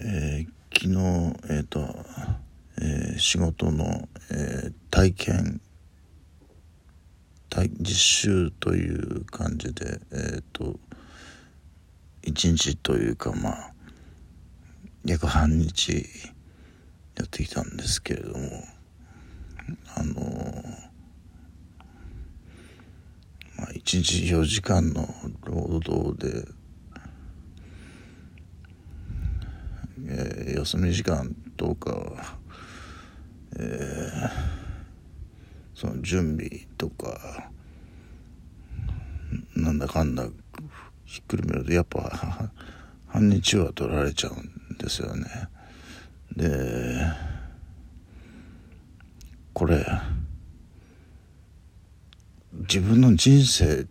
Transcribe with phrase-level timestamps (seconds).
[0.00, 1.80] えー、昨日、えーと
[2.80, 5.60] えー、仕事の、えー、体験
[7.50, 10.78] 体実習という感じで、えーと、
[12.22, 13.72] 一日というかまあ
[15.04, 16.06] 約半日
[17.16, 18.62] やってきたんですけれども
[19.96, 20.62] あの
[23.56, 25.08] まあ、1日4時間の
[25.44, 26.46] 労働で
[30.10, 32.36] えー、休み時間とか、
[33.58, 34.30] えー、
[35.74, 37.50] その準備とか
[39.56, 40.26] なんだかんだ
[41.06, 42.50] ひっくるめるとやっぱ
[43.06, 45.24] 半日は取られちゃうんですよね。
[46.36, 46.98] で
[49.54, 49.86] これ
[52.52, 53.86] 自分の人生っ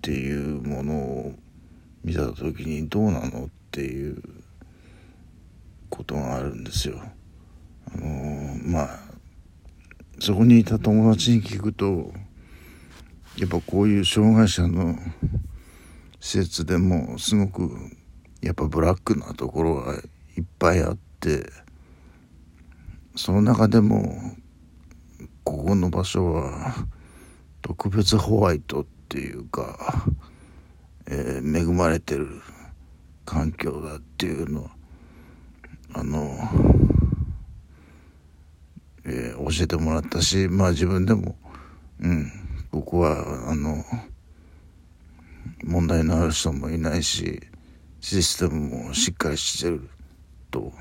[0.00, 1.34] ていうものを
[2.02, 4.43] 見た時にどうなのっていう
[5.90, 7.00] ことがあるんですよ。
[7.92, 8.98] あのー、まあ
[10.20, 12.12] そこにいた友達に聞くと
[13.36, 14.96] やっぱこういう障害者の
[16.20, 17.70] 施設でもすごく
[18.40, 19.94] やっぱブラックなところが
[20.36, 21.50] いっぱいあって
[23.16, 24.34] その中でも
[25.44, 26.74] ここの場所は
[27.60, 30.06] 特別ホワイトっていうか、
[31.06, 32.40] えー、恵まれてる
[33.24, 34.70] 環境だっていうのは
[35.94, 36.36] あの、
[39.04, 41.36] えー、教えてもらったしまあ自分でも
[42.00, 42.30] うん
[42.72, 43.84] ここはあの
[45.62, 47.40] 問題のある人もいないし
[48.00, 49.88] システムもしっかりしてる
[50.50, 50.72] と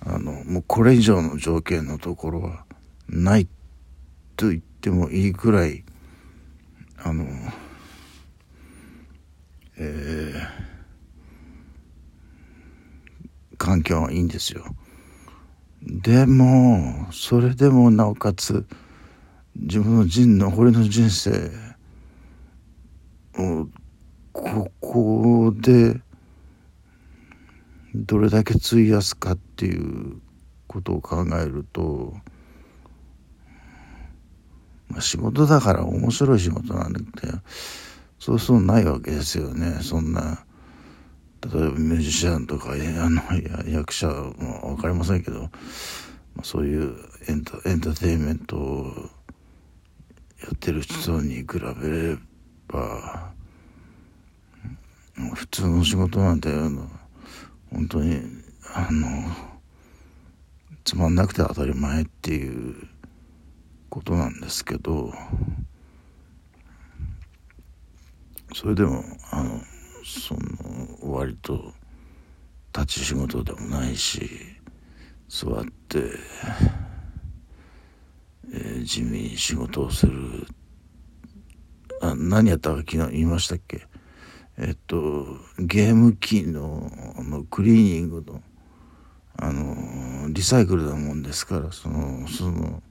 [0.00, 2.64] あのもうこれ以上の条件のところは
[3.08, 3.48] ない
[4.36, 5.84] と言ってもいいくらい
[7.02, 7.26] あの
[9.76, 10.63] えー
[13.56, 14.64] 環境はいいんですよ。
[15.82, 18.66] でも、それでもなおかつ、
[19.56, 21.50] 自分の人、残りの人生
[23.38, 23.68] を、
[24.32, 26.00] ここで、
[27.94, 30.20] どれだけ費やすかっていう
[30.66, 32.14] ことを考えると、
[34.88, 37.38] まあ、仕事だから面白い仕事なんだけど、
[38.18, 40.44] そうそうないわけですよね、そんな。
[41.44, 43.22] 例えばミュージシャンとかあの
[43.68, 45.48] 役者は分かりませんけど、ま
[46.40, 46.96] あ、そういう
[47.28, 49.10] エンタエンターテインメントを
[50.42, 51.46] やってる人に比
[51.80, 52.16] べれ
[52.68, 53.32] ば
[55.34, 56.48] 普通の仕事なんて
[57.70, 58.20] 本当に
[58.74, 59.08] あの
[60.84, 62.88] つまんなくて当たり前っていう
[63.90, 65.12] ことなんですけど
[68.54, 69.60] それでもあの
[70.04, 71.72] その割と
[72.74, 74.28] 立ち仕事でもないし
[75.28, 76.10] 座って、
[78.52, 80.46] えー、地味に仕事をする。
[82.02, 83.86] あ何やったか昨日言いましたっけ？
[84.58, 88.42] えっとゲーム機のあのクリーニングの
[89.38, 92.82] あのリサイクルなもんですからそのその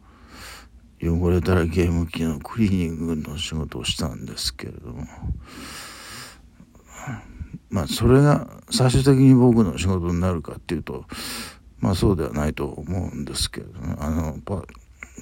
[1.01, 5.05] 汚れたらゲーム機のクリーニングの仕事をしたんですけれども。
[7.69, 11.05] まあそれが最終的に僕の仕事になるかっていうと
[11.79, 13.95] まあそうではないと思うんですけどね。
[13.99, 14.37] あの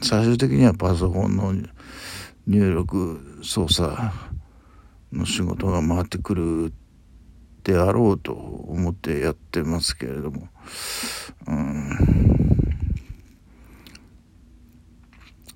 [0.02, 1.54] 最終的にはパソコンの
[2.48, 3.96] 入力操作
[5.12, 6.74] の仕事が回ってくる
[7.64, 10.48] であろうと思ってやってますけれども、
[11.48, 11.98] うん、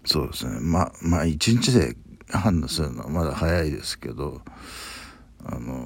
[0.05, 0.59] そうですね。
[0.59, 1.95] ままあ一日で
[2.29, 4.41] 判断するのはまだ早いですけど。
[5.47, 5.85] あの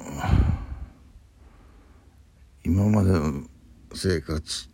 [2.64, 3.44] 今までの
[3.92, 4.68] 生活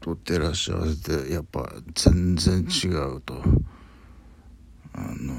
[0.00, 3.34] と照らし合わせてやっぱ全然違うと。
[4.94, 5.34] あの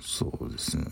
[0.00, 0.84] そうですね。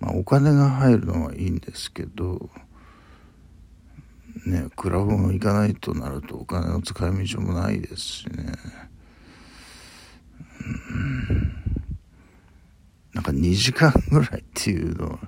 [0.00, 2.50] まあお金が入るのはいいんですけど
[4.46, 8.93] ねクラブも行かないとなるとお金の使い道もないですしね。
[13.12, 15.18] なんか2時間ぐらいっていうのは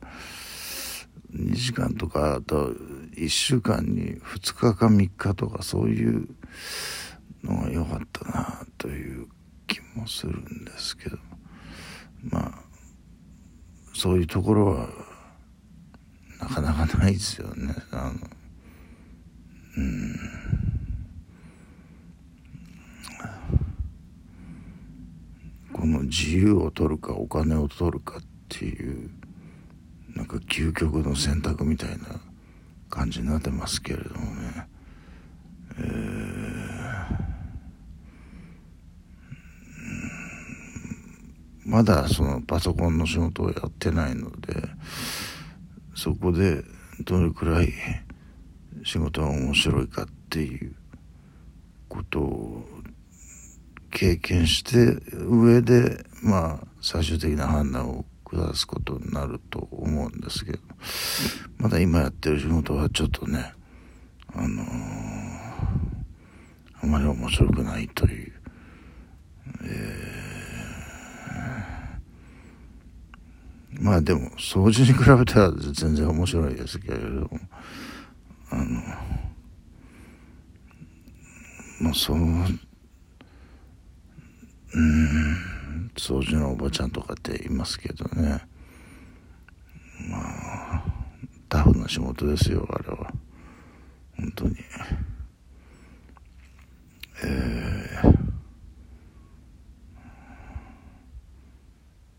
[1.32, 2.72] 2時間とかあと
[3.16, 6.28] 1週間に2日か3日とかそういう
[7.44, 9.28] のが良かったなという
[9.66, 11.18] 気もするんですけど。
[12.30, 12.66] まあ
[13.94, 14.88] そういうところは
[16.40, 17.74] なかなかないですよね。
[17.90, 18.12] あの
[19.78, 20.35] うん。
[25.86, 29.08] この自由を取るかお金を取るかっていう
[30.16, 32.20] なんか究極の選択みたいな
[32.90, 34.66] 感じになってますけれどもね、
[35.78, 44.54] えー、まだそのパソコンの仕事をやってないので
[45.94, 46.64] そこで
[47.04, 47.72] どれくらい
[48.84, 50.74] 仕事が面白いかっていう
[51.88, 52.64] ことを
[53.96, 60.58] 経験して上でまあ最終的な判断を下すことになると思うんですけど
[61.56, 63.54] まだ今やってる仕事はちょっとね
[64.34, 64.66] あのー、
[66.82, 68.32] あまり面白くないという、
[69.64, 77.30] えー、まあでも掃除に比べたら全然面白いですけれども
[78.50, 78.64] あの
[81.80, 82.18] まあそう
[84.74, 85.56] うん。
[85.96, 88.46] 掃除のおばちゃんとかっていますけどね。
[90.08, 90.84] まあ
[91.48, 93.12] タフな仕事ですよあれは。
[94.16, 94.56] 本当に。
[97.24, 98.16] えー、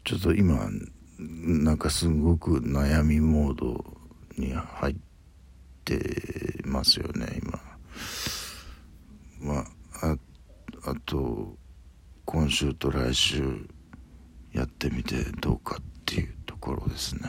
[0.04, 0.70] ちょっと今
[1.20, 3.84] なんかすごく悩みモード
[4.38, 4.96] に入っ
[5.86, 6.00] て
[6.66, 7.60] ますよね今。
[9.40, 9.66] ま
[10.02, 10.18] あ
[10.90, 11.56] あと
[12.30, 13.42] 今週と来週
[14.52, 17.22] やってみてどうかっていうところですね。